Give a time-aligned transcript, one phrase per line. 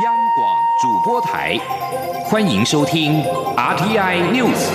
[0.00, 1.58] 央广主播台，
[2.24, 3.22] 欢迎收听
[3.54, 4.70] RTI News。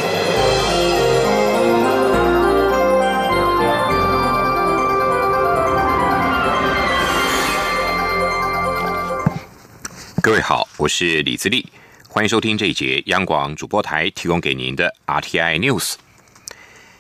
[10.21, 11.65] 各位好，我是李自立，
[12.07, 15.95] 欢迎收听这一节央广主播台提供给您的 RTI News。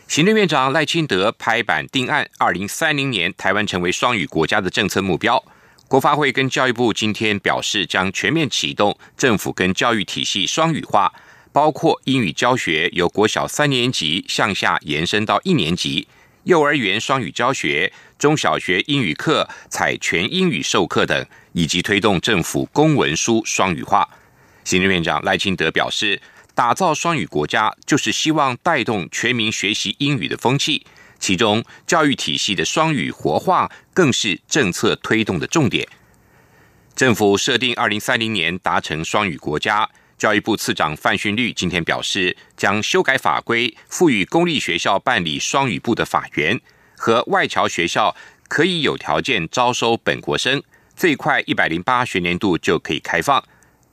[0.07, 5.43] 行政院长赖清德拍板定案，二零三零年台湾成为双语国家的政策目标。
[5.87, 11.13] 国发会跟教育部今天表示，将全面启动政府跟教育体系双语化，
[11.53, 16.05] 包括英语教学由国小三年级向下延伸到一年级，
[16.43, 24.09] 幼儿园双语教学，中小学英语课采全英语授课等，以及推动政府公文书双语化。
[24.65, 26.21] 行政院长赖清德表示，
[26.53, 30.85] 打造双语国家就是希望带动全民学习英语的风气。
[31.19, 35.87] 其中，教育体系的双语活化更是政策推动的重点。
[36.95, 39.89] 政府设定二零三零年达成双语国家。
[40.17, 46.59] 教育部次长范训律今天表示，将修改法规，赋予公立学校办理双语部的法源
[46.97, 48.15] 和外侨学校
[48.47, 50.63] 可以有条件招收本国生，
[50.95, 53.43] 最快一百零八学年度就可以开放。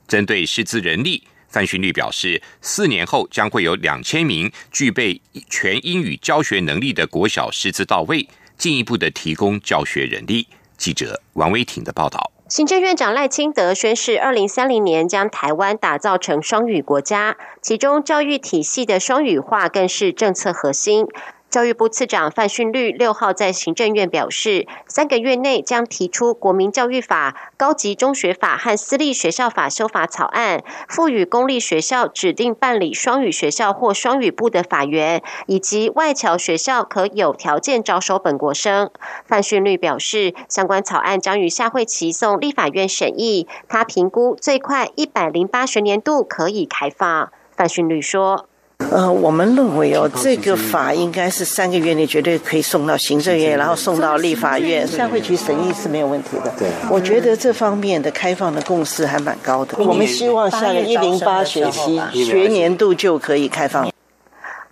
[0.07, 1.27] 针对师资人力。
[1.55, 10.49] 范训律表示，四年后将会有两千名具备全英语教学能力的国小师资到位，进一步的提供教学人力。
[10.75, 12.29] 记者王威婷的报道。
[12.49, 21.07] 行政院长赖清德宣誓，二零三零年将台湾打造成双语国家，其中教育体系的双语化更是政策核心。
[21.55, 38.91] 教育部次长范训律六号在行政院表示，三个月内将提出国民教育法、高级中学法和私立学校法修法草案，赋予公立学校指定办理双语学校或双语部的法源，以及外侨学校可有条件招收本国生。
[39.25, 47.31] 范训律表示，相关草案将于下会期送立法院审议，他评估最快一百零八学年度可以开放。
[47.55, 48.49] 范训律说。
[48.95, 56.53] 呃，我们认为哦，这个法应该是三个月内绝对可以送到行政院，然后送到立法院、下会局审议是没有问题的。
[56.57, 59.77] 对，我觉得这方面的开放的共识还蛮高的。
[59.83, 63.85] 我们希望下个一零八学期学年度就可以开放。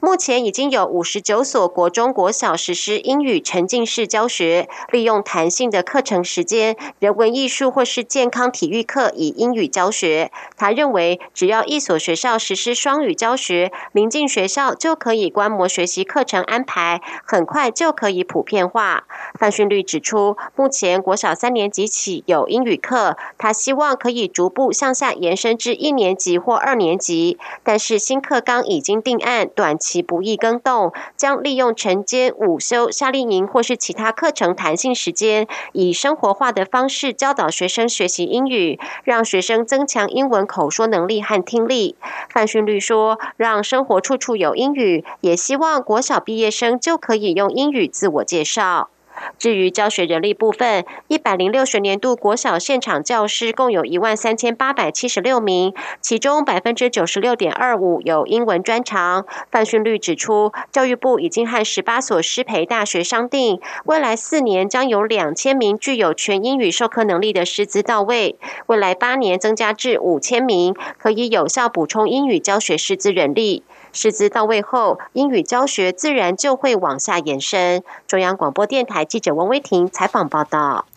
[0.03, 10.29] 目前已经有五十九所国中国小实施英语沉浸式教学，利用弹性的课程时间，人文艺术或是健康体育课以英语教学。
[10.57, 19.05] 他认为，只要一所学校实施双语教学，邻近学校就可以观摩学习课程安排，很快就可以普遍化。
[19.39, 29.92] 范训律指出，目前国小三年级起有英语课，他希望可以逐步向下延伸至一年级或二年级，但是新课纲已经定案，短期。
[29.93, 41.95] 其不易更动，将利用晨间、午休、夏令营或是其他课程弹性时间，以生活化的方式教导学生学习英语，让学生增强英文口说能力和听力。
[42.27, 48.89] 范训律说：“让生活处处有英语，也希望国小毕业生就可以用英语自我介绍。”
[49.37, 59.25] 至于教学人力部分，一百零六学年度国小现场教师共有一万三千八百七十六名，其中百分之九十六点二五有英文专长。
[59.51, 68.37] 范训律指出，教育部已经和十八所师培大学商定，未来四年将有两千名具有全英语授课能力的师资到位，
[68.67, 73.63] 未来八年增加至五千名，可以有效补充英语教学师资人力。
[73.93, 77.83] 师资到位后，英语教学自然就会往下延伸。
[78.07, 80.87] 中央广播电台记者王威婷采访报道。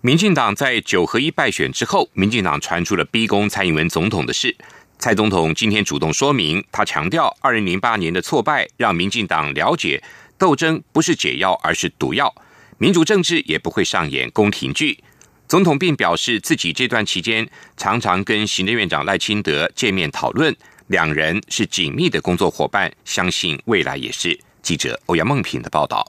[0.00, 4.56] 民进党在九合一败选之后，民进党传出了逼宫蔡英文总统的事。
[4.96, 10.00] 蔡总统今天主动说明，他强调，二零零八年的挫败让民进党了解，
[10.38, 12.32] 斗争不是解药，而是毒药。
[12.78, 15.02] 民主政治也不会上演宫廷剧。
[15.48, 20.54] 总统并表示，自己这段期间常常跟行政院长赖清德见面讨论。
[20.88, 24.38] 两人是紧密的工作伙伴，相信未来也是。
[24.62, 26.06] 记者欧阳梦平的报道。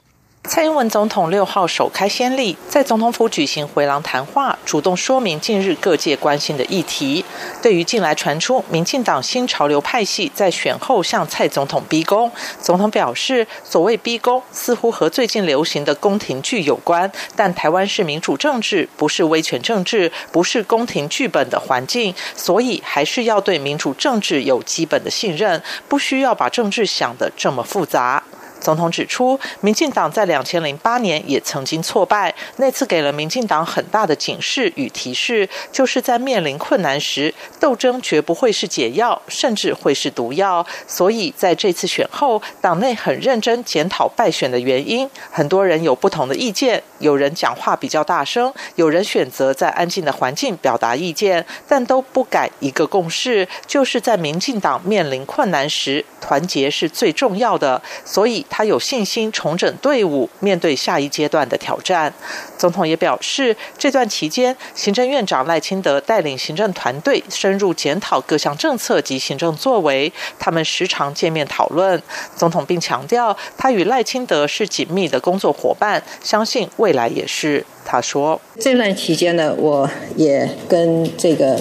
[0.48, 7.24] 蔡英文总统六号首开先例，在总统府举行回廊谈话，主动说明近日各界关心的议题。
[7.60, 12.30] 对于近来传出民进党新潮流派系在选后向蔡总统逼宫，
[12.60, 28.22] 总统表示，所谓逼宫似乎和最近流行的宫廷剧有关，但台湾是民主政治，不是威权政治，不是宫廷剧本的环境，所以还是要对民主政治有基本的信任，不需要把政治想得这么复杂。
[28.66, 40.66] 总统指出，民进党在两千零八年也曾经挫败，那次给了民进党很大的警示与提示，就是在面临困难时，斗争绝不会是解药，甚至会是毒药。
[40.88, 57.80] 所以在这次选后，党内很认真检讨败选的原因，很多人有不同的意见，有人讲话比较大声，有人选择在安静的环境表达意见，但都不改一个共识，就是在民进党面临困难时，团结是最重要的。
[58.04, 62.10] 所以他有信心重整队伍，面对下一阶段的挑战。
[62.56, 72.02] 总统也表示，这段期间，行政院长赖清德带领行政团队深入检讨各项政策及行政作为，他们时常见面讨论。
[72.34, 77.62] 总统并强调，他与赖清德是紧密的工作伙伴，相信未来也是。
[77.84, 81.60] 他说，这段期间呢，我也跟这个。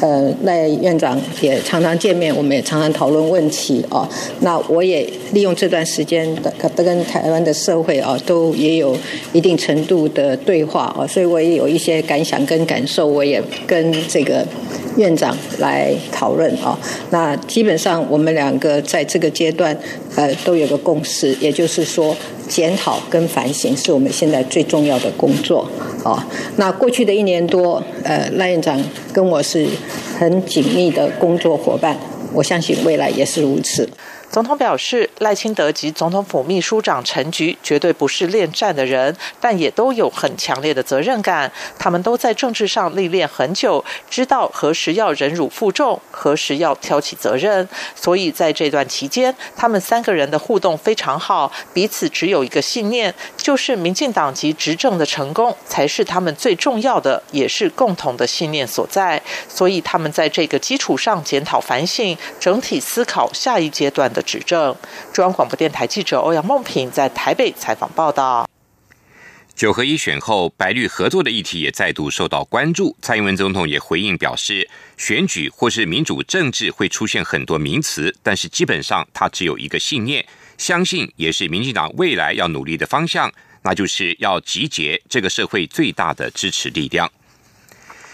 [0.00, 4.08] 呃，赖院长也常常见面，我们也常常讨论问题啊。
[4.40, 8.96] 那我也利用这段时间的跟台湾的社会啊，都也有
[9.32, 14.46] 一定程度的对话啊，所以我也有一些感想跟感受，我也跟这个
[14.96, 16.78] 院长来讨论啊。
[17.10, 19.76] 那基本上我们两个在这个阶段
[20.14, 22.16] 呃都有个共识，也就是说。
[22.48, 25.68] 检讨跟反省是我们现在最重要的工作
[26.02, 26.26] 啊。
[26.56, 29.66] 那过去的一年多，呃，赖院长跟我是
[30.18, 31.96] 很紧密的工作伙伴，
[32.32, 33.88] 我相信未来也是如此。
[34.30, 41.50] 总统表示，赖清德及总统府秘书长陈菊绝对不是恋战的人，但也都有很强烈的责任感。
[41.78, 47.66] 他们都在政治上历练很久，知道何时要忍辱负重，何时要挑起责任。
[47.94, 59.20] 所以在这段期间，他们三个人的互动非常好，彼此只有一个信念，就是民进党及执政的成功才是他们最重要的，也是共同的信念所在。
[59.48, 64.17] 所以他们在这个基础上检讨反省，整体思考下一阶段的。
[64.18, 64.74] 的指证。
[65.12, 68.48] 中央广播电台记者欧阳梦平在台北采访报道。
[69.54, 72.96] 九合一选后，白绿合作的议题也再度受到关注。
[73.02, 80.24] 蔡英文总统也回应表示，选举或是民主政治会出现很多名词，但是基本上他只有一个信念，
[80.56, 83.32] 相信也是民进党未来要努力的方向，
[83.62, 87.10] 那就是要集结这个社会最大的支持力量。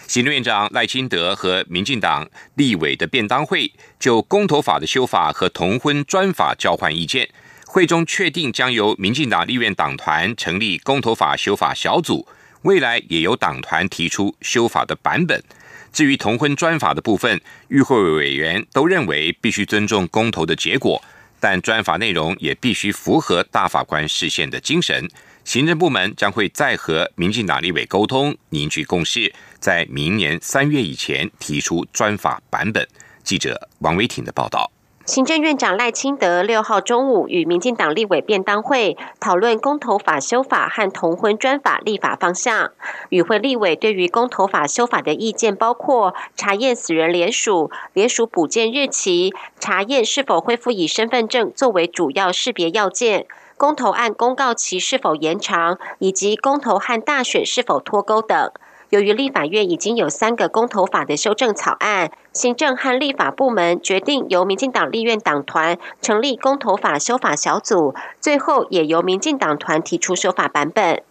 [0.07, 7.29] 行政院长赖清德和民进党立委的便当会就公投法的修法和同婚专法交换意见。
[7.65, 12.25] 会中确定将由民进党立院党团成立公投法修法小组，
[12.61, 15.43] 未来也由党团提出修法的版本。
[15.91, 21.01] 至于同婚专法的部分，与会委员都认为必须尊重公投的结果，
[21.39, 25.09] 但专法内容也必须符合大法官视线的精神。
[25.45, 32.85] 行政部门将会再和民进党立委沟通，凝聚共识，在明年三月以前提出专法版本。
[33.23, 34.71] 记者王维挺的报道。
[35.05, 42.71] 行政院长赖清德六号中午与民进党立委便当会讨论公投法修法和同婚专法立法方向。
[43.09, 53.27] 与会立委对于公投法修法的意见包括查验死人联署、联署补件日期、查验是否恢复以身份证作为主要识别要件。
[53.57, 58.51] 公投案公告期是否延长，以及公投和大选是否脱钩等。
[58.89, 71.01] 由于立法院已经有三个公投法的修正草案，行政和立法部门决定由民进党立院党团成立公投法修法小组，最后也由民进党团提出修法版本。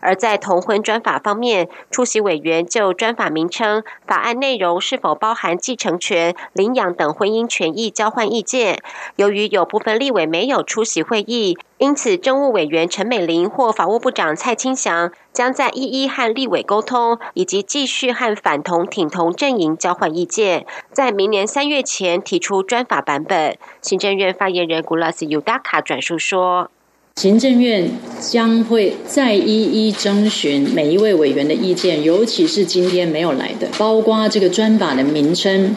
[0.00, 8.80] 而在同婚专法方面，出席委员就专法名称、法案内容是否包含继承权、领养等婚姻权益交换意见。
[9.16, 23.56] 由于有部分立委没有出席会议，因此政务委员陈美玲或法务部长蔡清祥将在一一和立委沟通，以及继续和反同挺同阵营交换意见，在明年三月前提出专法版本。
[23.82, 26.70] 行政院发言人古拉斯尤达卡转述说。
[27.18, 27.88] 行政院
[28.20, 35.74] 将会再一一征询每一位委员的意见，尤其是今天没有来的，包括这个专法的名称，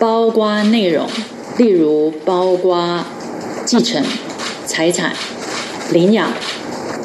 [0.00, 1.06] 包括内容，
[1.58, 3.04] 例如包括
[3.64, 4.02] 继承、
[4.66, 5.14] 财产、
[5.92, 6.32] 领养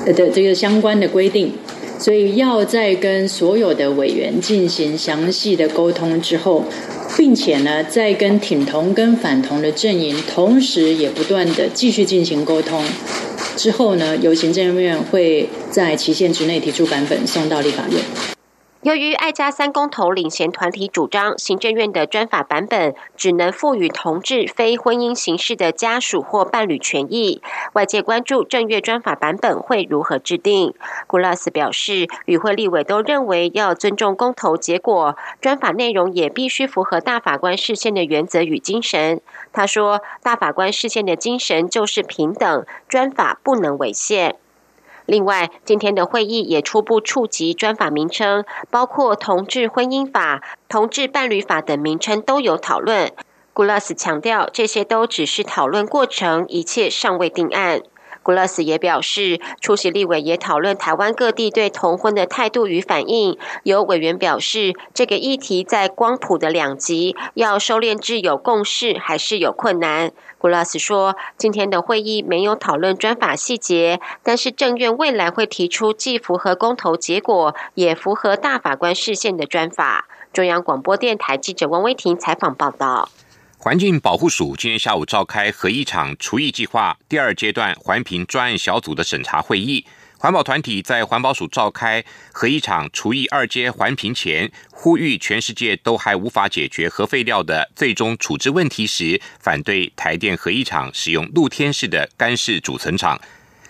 [0.04, 1.54] 的这个相关的规定，
[2.00, 6.66] 所以要在跟所有的委员进行详细的沟通之后，
[7.16, 12.84] 并且呢，在跟挺同跟反同的阵营，同时也不断的继续进行沟通。
[13.56, 18.33] 之后呢，由行政院会在期限之内提出版本送到立法院。
[18.84, 30.74] 由于爱家三公投领衔团体主张，行政院的专法版本只能赋予同志非婚姻形式的家属或伴侣权益，外界关注正月专法版本会如何制定。
[31.08, 39.22] 古拉斯表示，与会立委都认为要尊重公投结果，专法内容也必须符合大法官视线的原则与精神。
[39.54, 44.36] 他说，大法官视线的精神就是平等，专法不能违宪。
[45.06, 53.12] 另外，今天的会议也初步触及专法名称，包括同志婚姻法、同志伴侣法等名称都有讨论。
[53.52, 57.82] 古拉斯强调，这些都只是讨论过程，一切尚未定案。
[58.24, 63.38] 古勒斯也表示，出席立委也讨论台湾各地对同婚的态度与反应。
[63.64, 70.14] 有委员表示，这个议题在光谱的两极，要收敛至有共识还是有困难。
[70.44, 80.06] 古拉斯说，今天的会议没有讨论专法细节，但是政院未来会提出既符合公投结果，也符合大法官视线的专法。
[80.34, 83.08] 中央广播电台记者王威婷采访报道。
[83.58, 89.86] 环境保护署今天下午召开核一场除役计划第二阶段环评专案小组的审查会议。
[90.24, 92.02] 环保团体在环保署召开
[92.32, 103.20] 核一厂除役二阶环评前，呼吁全世界都还无法解决核废料的最终处置问题时，反对台电核一厂使用露天式的干式储存厂。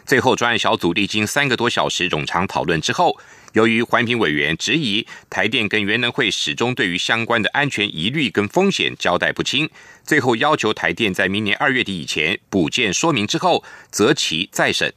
[0.05, 3.19] 最后，专案小组历经三个多小时冗长讨论之后。
[3.53, 9.67] 由于环评委员质疑台电跟原能会始终对于相关的安全疑虑跟风险交代不清，
[10.03, 14.93] 最后要求台电在明年二月底以前补件说明之后择期再审。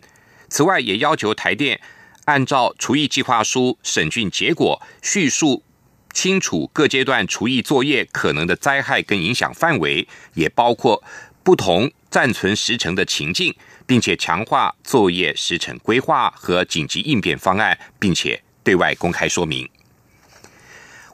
[0.48, 1.80] 此外，也要求台电
[2.24, 5.62] 按照除役计划书审讯结果，叙述
[6.12, 11.02] 清楚各阶段除役作业可能的灾害跟影响范围，也包括
[11.42, 13.54] 不同暂存时程的情境，
[13.86, 18.42] 并且强化作业时程规划和紧急应变方案，并且。
[18.66, 19.70] 对外公开说明，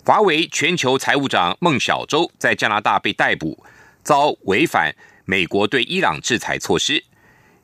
[0.07, 3.63] 华为全球财务长孟小舟在加拿大被逮捕，
[4.03, 4.97] 遭违反
[5.27, 7.05] 美国对伊朗制裁措施。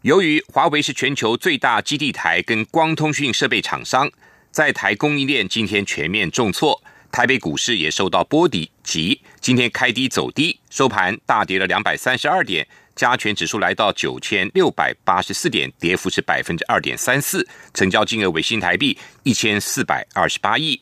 [0.02, 4.08] 由于华为是全球最大基地台跟光通讯设备厂商，
[4.52, 12.64] 在台供应链今天全面重挫，台北股市也受到波底，及今天开低走低，收盘大跌了两百三十二点。
[12.94, 20.80] 加权指数来到九千六百八十四点，跌幅是百分之二点三四，成交金额为新台币一千四百二十八亿。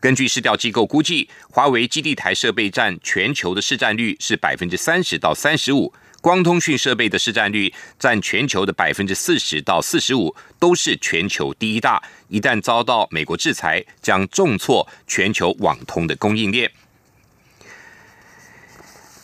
[0.00, 5.92] 根据市调机构估计，华为基地台设备占全球的市占率是百分之三十到三十五，
[6.26, 12.02] 光通讯设备的市占率占全球的百分之四十到四十五，都是全球第一大。
[12.26, 16.68] 一旦遭到美国制裁，将重挫全球网通的供应链。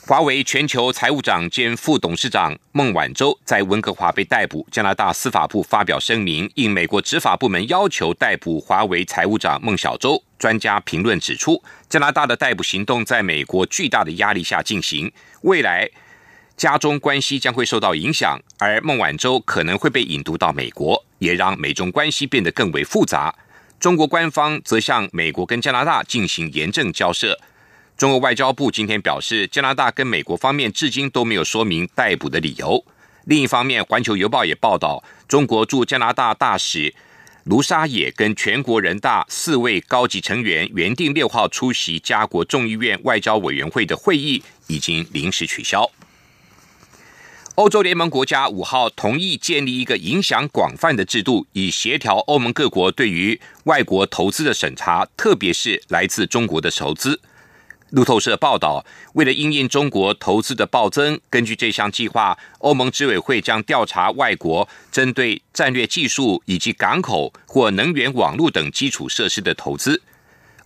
[0.06, 4.64] 华为全球财务长兼副董事长孟晚舟在温哥华被逮捕。
[4.70, 10.22] 加拿大司法部发表声明，应美国执法部门要求逮捕华为财务长孟小舟。
[10.38, 15.10] 专家评论指出，加拿大的逮捕行动在美国巨大的压力下进行，
[15.42, 15.88] 未来
[16.62, 23.34] 加中关系将会受到影响，而孟晚舟可能会被引渡到美国，也让美中关系变得更为复杂。
[23.80, 27.36] 中国官方则向美国跟加拿大进行严正交涉。
[27.96, 32.84] 中国外交部今天表示，加拿大跟美国方面至今都没有说明逮捕的理由。
[33.24, 36.94] 另一方面，《环球邮报》也报道，中国驻加拿大大使
[37.42, 45.90] 卢沙野跟全国人大四位高级成员原定六号出席加国众议院外交委员会的会议，已经临时取消。
[47.56, 57.20] 欧洲联盟国家五号同意建立一个影响广泛的制度，以协调欧盟各国对于外国投资的审查，特别是来自中国的投资。
[57.90, 70.00] 路透社报道，为了应应中国投资的暴增，根据这项计划，欧盟执委会将调查外国针对战略技术以及港口或能源网络等基础设施的投资。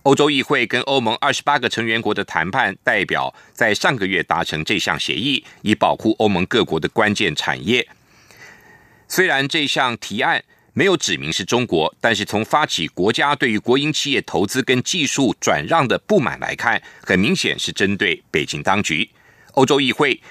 [0.07, 7.85] 欧洲议会跟欧盟二十八个成员国的谈判代表在上个月达成这项协议，以保护欧盟各国的关键产业。
[9.09, 10.41] 虽然这项提案。
[10.73, 19.09] 没有指明是中国，但是从发起国家对于国营企业投资跟技术转让的不满来看，很明显是针对北京当局。
[19.53, 20.21] 欧洲议会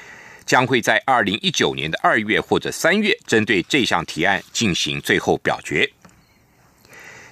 [0.44, 5.90] 将会在二零一九年的二月或者三月针对这项提案进行最后表决。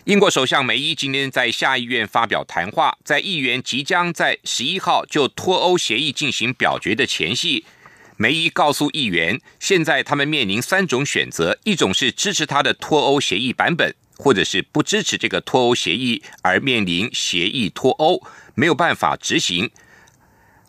[0.04, 7.64] 英国首相梅伊今天在下议院发表谈话，在议员即将在十一号就脱欧协议进行表决的前夕。
[8.18, 18.22] 梅伊告诉议员，现在他们面临三种选择：一种是支持他的脱欧协议版本，或者是不支持这个脱欧协议而面临协议脱欧
[18.54, 19.70] 没有办法执行，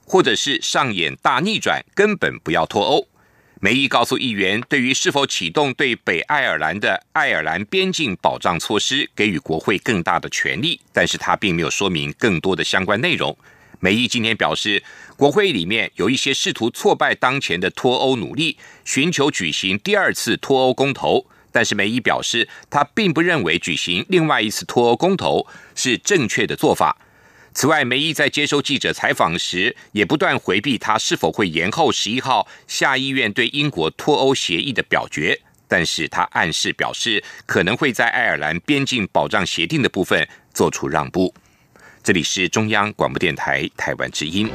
[0.06, 3.06] 或者是上演大逆转，根本不要脱欧。
[3.62, 13.36] 梅伊告诉议员，对于是否启动对北爱尔兰的爱尔兰边境保障措施，给予国会更大的权利，但是他并没有说明更多的相关内容。
[13.80, 14.84] 梅伊今天表示，
[15.16, 21.26] 国会里面有一些试图挫败当前的脱欧努力，寻求举行第二次脱欧公投。
[21.52, 26.98] 但是梅伊表示，他并不认为举行另外一次脱欧公投是正确的做法。
[27.56, 35.40] 此外，梅姨在接受记者采访时，也不断回避他是否会延后十一号下议院对英国脱欧协议的表决。
[35.66, 41.34] 但是他暗示表示，可能会在爱尔兰边境保障协定的部分做出让步。
[42.04, 44.52] 这里是中央广播电台台湾之音。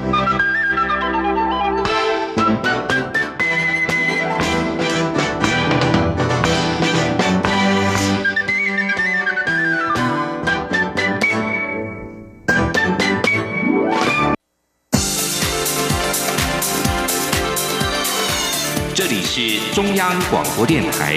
[18.92, 21.16] 这里是中央广播电台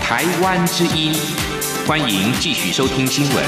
[0.00, 1.12] 台湾之音，
[1.86, 3.44] 欢迎继续收听新闻。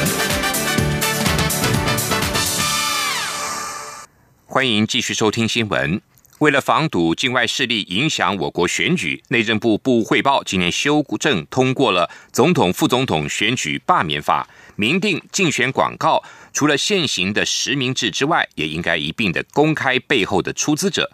[4.47, 6.01] 欢迎继续收听新闻。
[6.41, 21.11] 为了防堵境外势力影响我国选举，内政部部务汇报今年修正通过了总统、副总统选举罢免法，明定竞选广告除了现行的实名制之外，也应该一并的公开背后的出资者。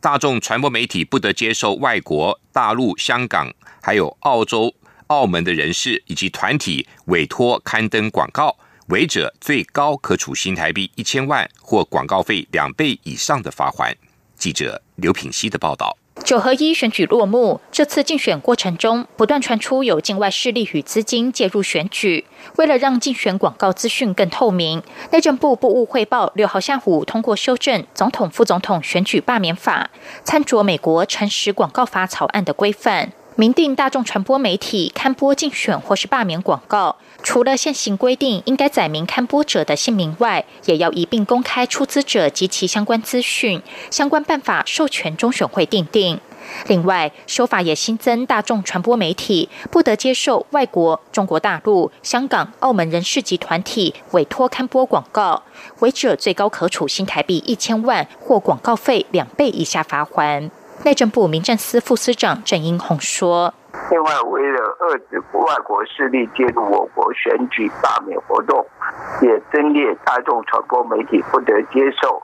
[0.00, 3.52] 大众传播媒体不得接受外国、大陆、香港、
[3.82, 4.74] 还有澳洲、
[5.08, 13.94] 澳门的人士以及团体委托刊登广告，违者最高可处新台币一千万或广告费两倍以上的罚款。
[14.38, 15.94] 记者刘品希的报道。
[16.22, 22.24] 九合一选举落幕，这次竞选过程中不断传出有境外势力与资金介入选举。
[22.56, 29.90] 为了让竞选广告资讯更透明，内政部部务汇报六号下午通过修正总统、副总统选举罢免法，
[30.22, 33.12] 参酌美国诚实广告法草案的规范。
[33.40, 43.62] 明定大众传播媒体刊播竞选或是罢免广告，除了现行规定应该载明刊播者的姓名外，也要一并公开出资者及其相关资讯。
[43.90, 46.20] 相关办法授权中选会订定。
[46.66, 55.42] 另外，修法也新增大众传播媒体不得接受外国、中国大陆、香港、澳门人士及团体委托刊播广告，
[55.78, 60.50] 违者最高可处新台币一千万或广告费两倍以下罚款。
[60.82, 63.52] 内政部民政司副司长郑英宏说
[63.90, 68.66] ：“另外，为了遏制外国势力介入我国选举罢免活动，
[69.20, 72.22] 也增列大众传播媒体不得接受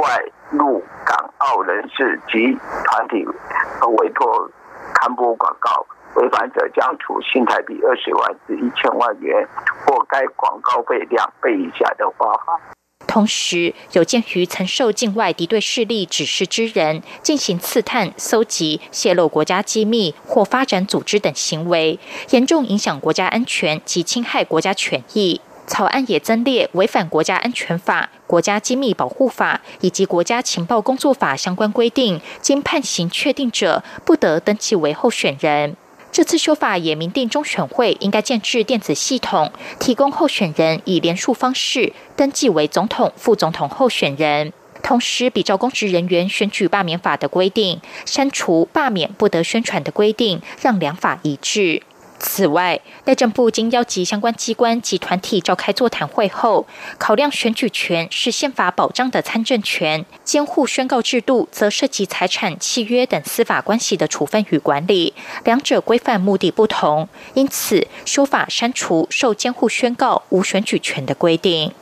[0.00, 4.48] 外陆港澳人士及团体委托
[4.94, 9.44] 刊播广告，违反者将处新台币二十万至一千万元
[9.84, 12.60] 或该广告费两倍以下的罚款。”
[13.08, 21.98] 同时，有鉴于曾受境外敌对势力指示之人进行刺探、搜集、泄露国家机密或发展组织等行为，
[22.30, 35.76] 严重影响国家安全及侵害国家权益，草案也增列违反国家安全法、国家机密保护法以及国家情报工作法相关规定，经判刑确定者，不得登记为候选人。
[36.10, 44.52] 这次修法也明定，中选会应该建制电子系统，提供候选人以连署方式登记为总统、副总统候选人。
[44.82, 51.82] 同时，比照公职人员选举罢免法的规定，删除罢免不得宣传的规定，让两法一致。
[52.20, 56.66] 此外，内政部经邀集相关机关及团体召开座谈会后，
[56.98, 71.72] 考量选举权是宪法保障的参政权，监护宣告制度则涉及财产、契约等司法关系的处分与管理，两者规范目的不同，因此修法删除受监护宣告无选举权的规定。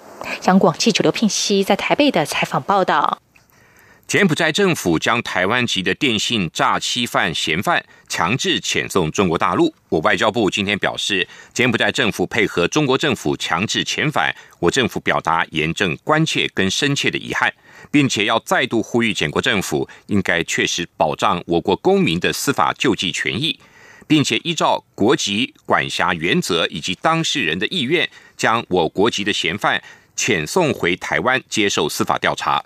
[0.44, 3.18] 央广记者刘聘熙在台北的采访报道。
[4.06, 9.74] 柬埔寨政府将台湾籍的电信诈欺犯嫌犯强制遣送中国大陆。
[9.88, 17.52] 我外交部今天表示，柬埔寨政府配合中国政府强制遣返，我政府表达严正关切跟深切的遗憾，
[17.90, 23.58] 并且要再度呼吁柬国政府应该确实保障我国公民的司法救济权益，
[24.06, 29.82] 并且依照国籍管辖原则以及当事人的意愿，将我国籍的嫌犯
[30.16, 32.64] 遣送回台湾接受司法调查。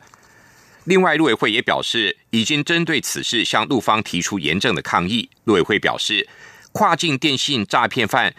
[0.90, 5.30] 另外，陆委会也表示，已经针对此事向陆方提出严正的抗议。
[5.44, 6.28] 陆委会表示，
[6.72, 8.34] 跨境电信诈骗犯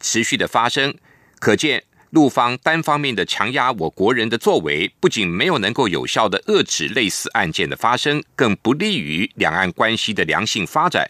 [0.00, 0.92] 持续的发生，
[1.38, 11.08] 可见陆方单方面的强压我国人的作为，不仅没有能够有效的遏制类似案件的发生，更不利于两岸关系的良性发展。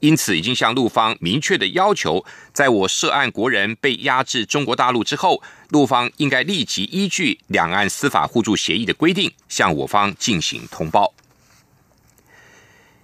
[0.00, 11.12] 因此，已经向陆方明确的要求，在我涉案国人被押至中国大陆之后，陆方应该立即依据两岸司法互助协议的规定，向我方进行通报。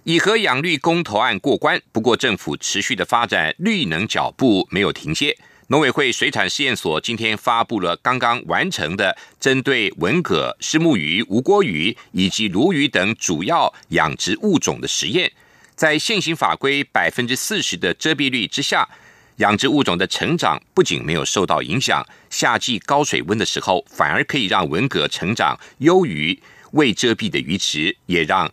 [0.03, 5.37] 以核养绿公投案过关，不过政府持续的发展绿能脚步没有停歇。
[5.67, 15.31] 农委会水产试验所今天发布了刚刚完成的针对文蛤、石目鱼、无锅鱼以及鲈鱼等主要养殖物种的实验，
[15.83, 18.87] 在现行法规百分之四十的遮蔽率之下，
[19.39, 26.41] 养殖物种的成长不仅没有受到影响，夏季高水温的时候，反而可以让文蛤成长优于
[26.71, 28.49] 未遮蔽的鱼池，也让。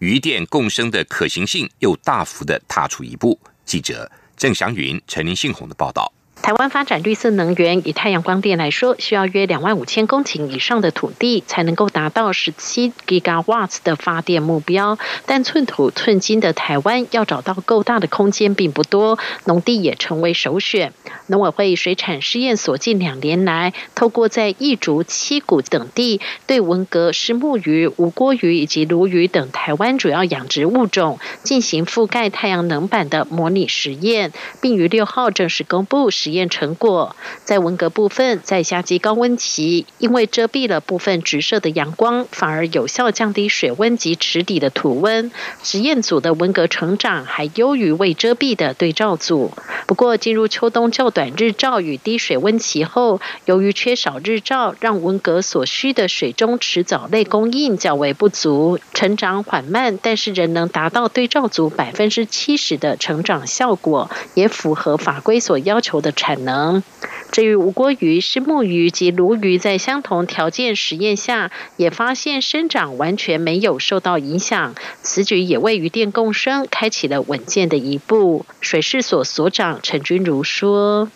[0.00, 3.38] 鱼电共生的可行性又大幅的踏出一步。
[3.64, 6.12] 记者郑祥云、陈林信宏的报道。
[6.44, 14.98] 台湾发展绿色能源，以太阳光电来说，需要约两万五千公顷以上的土地，才能够达到十七 gigawatts 的发电目标。
[15.24, 20.92] 但寸土寸金的台湾，要找到够大的空间并不多，农地也成为首选。
[21.28, 34.30] 农委会水产试验所近两年来，透过在义竹、七股等地，对文革、石目鱼、无锅鱼以及鲈鱼等台湾主要养殖物种进行覆盖太阳能板的模拟实验，
[34.60, 36.33] 并于六号正式公布实验。
[36.34, 45.30] 验成果在文革部分，在夏季高温期，因为遮蔽了部分直射的阳光，反而有效降低水温及池底的土温。
[45.62, 49.52] 实验组的文革成长还优于未遮蔽的对照组。
[49.86, 66.12] 不过，进入秋冬较短日照与低水温期后，由于缺少日照，让文革所需的水中池藻类供应较为不足，成长缓慢，但是仍能达到对照组百分之七十的成长效果，也符合法规所要求的。
[66.24, 66.82] 产能。
[67.30, 74.74] 至于无锅鱼、是木鱼及鲈鱼，在相同条件实验下，也发现生长完全没有受到影响。
[75.02, 78.46] 此举也为鱼电共生开启了稳健的一步。
[78.62, 81.10] 水事所所长陈君如说：“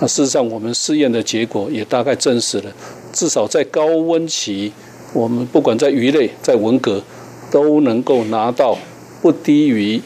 [0.00, 2.72] 那事实上，我们试验的结果也大概证实了，
[3.12, 4.72] 至少在高温期，
[5.12, 7.02] 我们不管在鱼类、在文革，
[7.50, 8.78] 都能够拿到
[9.20, 10.00] 不低于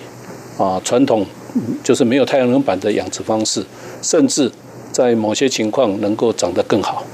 [0.59, 1.25] 啊传统。”
[1.83, 3.65] 就是没有太阳能板的养殖方式，
[4.11, 4.51] 甚至
[4.91, 7.05] 在某些情况能够长得更好。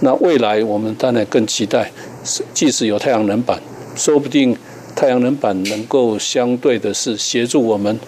[0.00, 1.92] 那未来我们当然更期待，
[2.54, 3.60] 即使有太阳能板，
[3.94, 4.56] 说不定
[4.96, 8.00] 太阳能板能够相对的是协助我们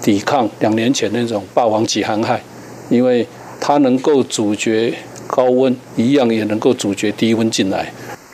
[0.00, 2.42] 抵抗两年前那种霸王级寒害，
[2.88, 3.26] 因为
[3.60, 4.94] 它能够阻绝
[5.26, 7.92] 高温，一样也能够阻绝低温进来。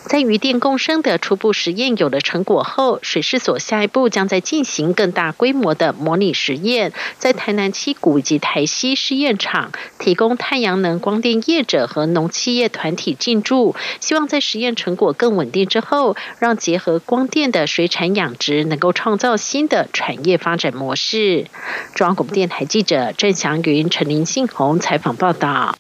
[0.09, 21.49] 在鱼电共生的初步实验有了成果后，水事所下一步将在进行更大规模的模拟实验，在台南七股以及台西试验场提供太阳能光电业者和农企业团体进驻，希望在实验成果更稳定之后，让结合光电的水产养殖能够创造新的产业发展模式。
[21.95, 25.77] 中央广播电台记者郑祥云、陈林信宏采访报道。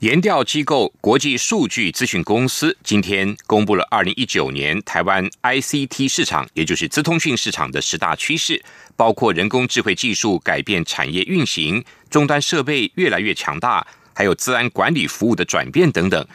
[0.00, 8.64] 研调机构国际数据资讯公司今天公布了二零一九年台湾 ICT 市场，也就是资通讯市场的十大趋势，
[8.96, 16.26] 包括人工智慧技术改变产业运行、终端设备越来越强大，还有自然管理服务的转变等等。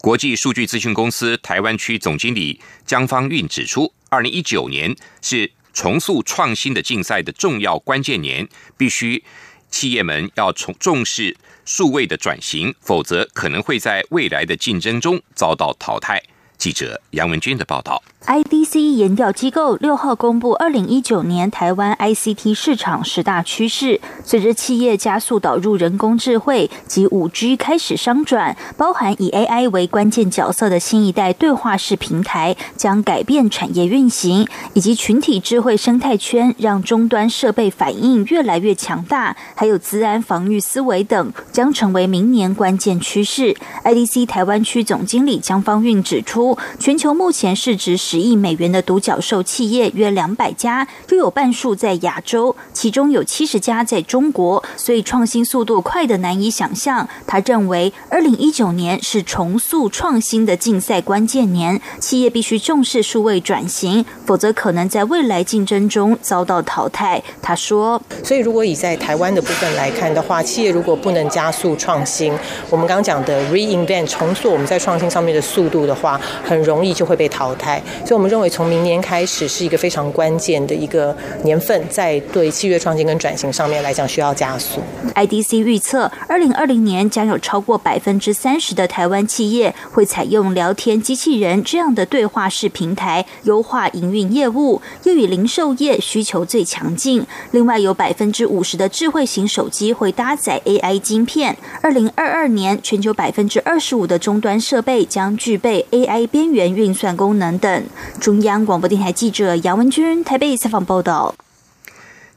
[0.00, 9.24] 国际数据资讯公司台湾区总经理江方运指出，二零一九年是重塑创新的竞赛的重要关键年，必须
[9.72, 11.36] 企业们要重重视。
[11.68, 16.18] 数位的转型，否则可能会在未来的竞争中遭到淘汰。
[16.58, 18.02] 记者杨文军的报道。
[18.26, 24.00] IDC 研调机构六号公布二零一九年台湾 ICT 市场十大趋势。
[24.24, 43.56] 随着企业加速导入人工智慧及五 G 开始商转，包含以 AI 为关键角色的新一代对话式平台将改变产业运行，以及群体智慧生态圈让终端设备反应越来越强大，还有自然防御思维等，将成为明年关键趋势。
[43.84, 46.47] IDC 台湾区总经理江方运指出，
[46.78, 48.18] 全球目前市值十。
[48.18, 57.08] 亿美元的独角兽企业约两百家，又有半数在亚洲，其中有七十家在中国，所以创新速度快的难以想象。
[57.26, 67.22] 他认为，二零一九年是重塑创新的竞赛关键年，企业必须重视数位转型，否则可能在未来竞争中遭到淘汰。
[67.40, 72.32] 他说：“所以，如果以在台湾的部分来看的话，企业如果不能加速创新，
[72.68, 84.80] 我们刚讲的 reinvent 重塑我们在创新上面的速度的话，很容易就会被淘汰。”所以，我们认为从明年开始是一个非常关键的一个年份，在对契约创新跟转型上面来讲需要加速。
[85.14, 97.26] IDC 预测，二零二零年将有超过百分之三十的台湾企业会采用聊天机器人这样的对话式平台优化营运业务，又以零售业需求最强劲。
[97.50, 101.56] 另外，有百分之五十的智慧型手机会搭载 AI 晶片。
[101.80, 107.86] 二零二二年，全球百分之二十五的终端设备将具备 AI 边缘运算功能等。
[108.20, 111.34] 中央广播电台记者杨文君台北采访报道。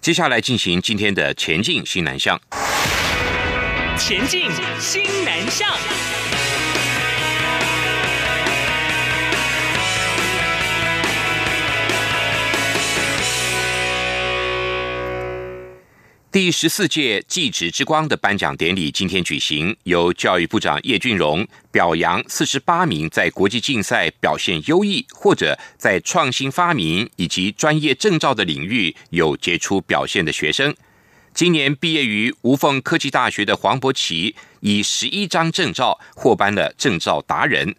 [0.01, 2.39] 接下来进行今天的前进新南向。
[3.97, 4.49] 前进
[4.79, 6.10] 新南向。
[16.31, 30.73] 第十四届技职之光的颁奖典礼今天举行，由教育部长叶俊荣表扬四十八名在国际竞赛表现优异，或者在创新发明以及专业证照的领域有杰出表现的学生。
[31.33, 37.75] 今年毕业于无缝科技大学的黄博奇，以十一张证照获颁了证照达人。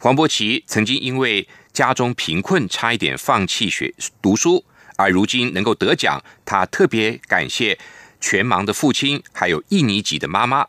[0.00, 4.64] 黄博奇曾经因为家中贫困，差一点放弃学读书。
[4.96, 7.78] 而如今能够得奖，他特别感谢
[8.20, 10.66] 全盲的父亲，还有印尼籍的妈妈。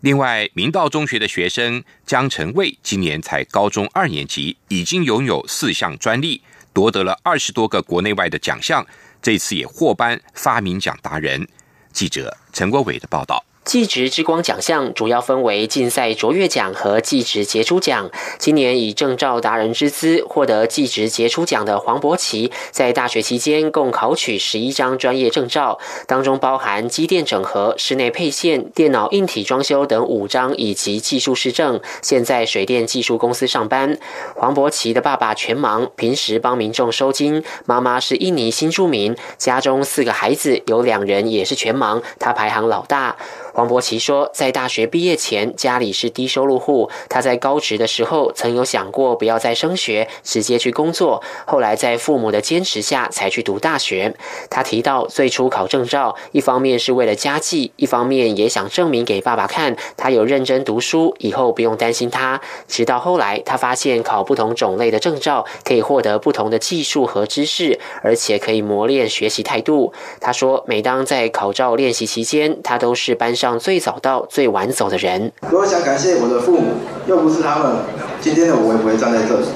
[0.00, 6.42] 另外，明道中学的学生江成蔚今年才高中二年级，已经拥有四项专利，
[6.72, 8.86] 夺得了二十多个国内外的奖项，
[9.20, 11.46] 这次也获颁发明奖达人。
[11.92, 13.44] 记者陈国伟的报道。
[13.70, 18.10] 技职之光奖项主要分为竞赛卓越奖和技职杰出奖。
[18.36, 25.78] 今年以证照达人之资获得技职杰出奖的黄博奇，在大学期间共考取十一张专业证照，
[26.08, 31.80] 当中包含机电整合、室内配线、电脑硬体装修等五张，以及技术师证。
[32.02, 33.96] 现在水电技术公司上班。
[34.34, 43.14] 黄博奇的爸爸全盲，平时帮民众收金；妈妈是印尼新住民，家中四个孩子有两人也是全盲，他排行老大。
[43.60, 46.88] 黄博奇说，在大学毕业前，家里是低收入户。
[47.10, 51.22] 他在高职的时候，曾有想过不要再升学，直接去工作。
[51.46, 54.16] 后来在父母的坚持下，才去读大学。
[54.48, 62.40] 他提到，最初考证照，一方面是为了家计，一方面也想证明给爸爸看，他有认真读书，以后不用担心他。
[62.66, 69.92] 直到后来，他发现考不同种类的证照，可以获得不同的技术和知识，而且可以磨练学习态度。
[70.18, 73.34] 他说，每当在考照练习期间，他都是班。
[73.40, 75.32] 上最早到最晚走的人。
[75.50, 76.74] 我想感谢我的父母，
[77.06, 77.76] 又不是他们，
[78.20, 79.46] 今天的我也不会站在这里。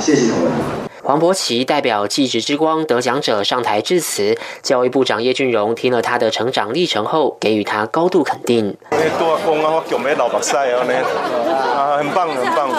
[0.00, 0.50] 谢谢你们。
[1.02, 8.74] 黄博奇代表继职之光得奖者上台致辞，教育部长叶俊荣听了他的成长历程后，给予他高度肯定。
[9.18, 12.70] 多功啊，我没老把赛啊，啊，很棒，很棒，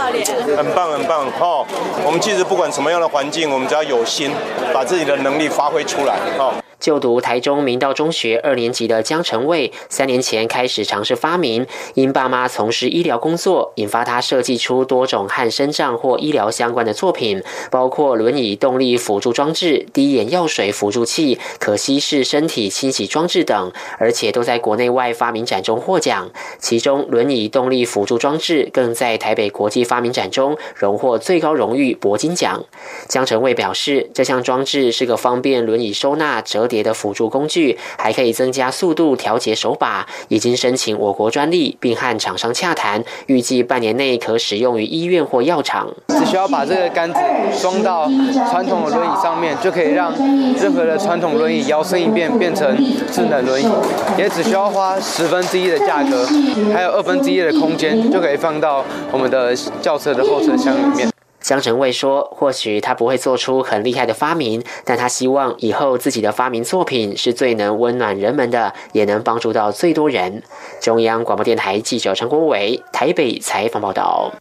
[0.58, 1.32] 很棒，很棒。
[1.38, 1.64] 哈，
[2.04, 4.32] 我们其实不管什么样的环境，我们只要有心，
[4.74, 6.52] 把自己的能力发挥出来，哈。
[6.80, 26.30] 就读台中明道中学二年级的江成卫，三年前开始尝试发明，因爸妈从事医疗工作，引发他设计出多种和身障或医疗相关的作品，包括轮椅动力辅助装置、滴眼药水辅助器、可稀释身体清洗装置等，而且都在国内外发明展中获奖。
[26.60, 32.64] 其中，轮椅动力辅助装置更在台北国际发明展中荣获最高荣誉铂金奖。
[33.08, 36.86] 江成卫表示，这项装置是个方便轮椅收纳折叠。
[36.86, 45.92] 的辅助工具还可以增加速度调节手把，已经申请我国专利，并和厂商洽谈，预计半年内可使用于医院或药厂。
[46.10, 47.20] 只需要把这个杆子
[47.60, 48.06] 装到
[48.52, 50.14] 传统的轮椅上面，就可以让
[50.62, 52.78] 任何的传统轮椅摇身一变变成
[53.12, 53.68] 智能轮椅，
[54.16, 56.28] 也只需要花十分之一的价格，
[56.72, 61.15] 还有二分之一的空间，就可以放到我们的轿车的后车厢里面。
[61.46, 70.42] 江成卫说：“或许他不会做出很厉害的发明，但他希望以后自己的发明作品是最能温暖人们的，也能帮助到最多人。”
[70.82, 74.34] 中央广播电台记者陈国伟台北采访报道。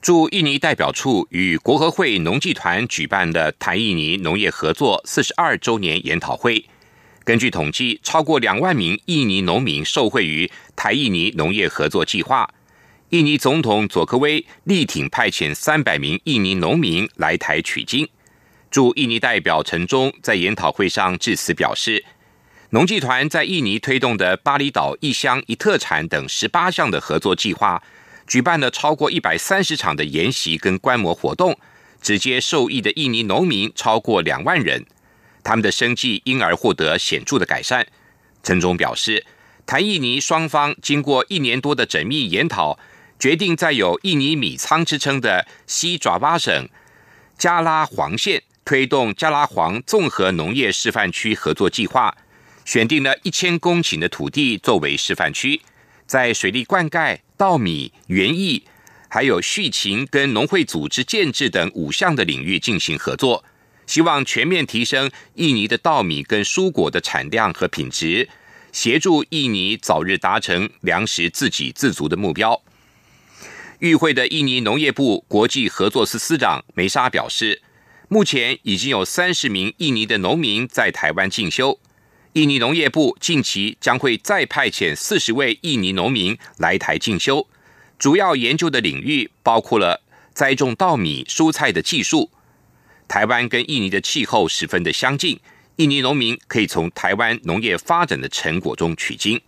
[0.00, 6.64] 驻印尼代表处与国合会农技团举办的台印尼农业合作四十二周年研讨会，
[7.24, 12.48] 根据统计，超过两万名印尼农民受惠于台印尼农业合作计划。
[13.10, 18.08] 印尼总统佐科威力挺派遣三百名印尼农民来台取经。
[18.68, 22.04] 驻印尼代表陈忠在研讨会上致辞表示，
[22.70, 27.80] 农技团在印尼推动的巴厘岛一乡一特产等十八项的合作计划，
[28.26, 31.56] 举办了超过一百三十场的研习跟观摩活动，
[32.02, 34.84] 直接受益的印尼农民超过两万人，
[35.44, 37.86] 他们的生计因而获得显著的改善。
[38.42, 39.24] 陈忠表示，
[39.64, 42.76] 台印尼双方经过一年多的缜密研讨。
[43.18, 46.68] 决定在有印尼米仓之称的西爪哇省
[47.38, 52.14] 加拉黄县推动加拉黄综合农业示范区合作计划，
[52.64, 55.60] 选定了一千公顷的土地作为示范区，
[56.06, 58.64] 在水利灌溉、稻米、园艺，
[59.08, 63.44] 还有畜禽跟农会组织建制等五项的领域进行合作，
[63.86, 68.28] 希望全面提升印尼的稻米跟蔬果的产量和品质，
[68.72, 72.60] 协助印尼早日达成粮食自给自足的目标。
[73.80, 77.60] 与会的印尼农业部国际合作司司长梅沙表示，
[78.08, 81.78] 目前已经有三十名印尼的农民在台湾进修。
[82.32, 87.46] 印尼农业部近期将会再派遣四十位印尼农民来台进修，
[87.98, 92.30] 主要研究的领域包括了栽种稻米、蔬菜的技术。
[93.08, 95.38] 台湾跟印尼的气候十分的相近，
[95.76, 99.40] 印尼农民可以从台湾农业发展的成果中取经。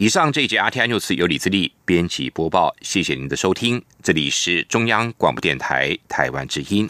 [0.00, 6.88] 以上这一节 RTI News 由李自力编辑播报，谢谢您的收听，这里是中央广播电台台湾之音。